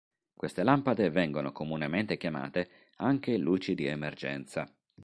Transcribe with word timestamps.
Queste 0.33 0.63
lampade 0.63 1.11
vengono 1.11 1.51
comunemente 1.51 2.17
chiamate 2.17 2.71
anche 2.95 3.37
luci 3.37 3.75
di 3.75 3.85
emergenza. 3.85 4.67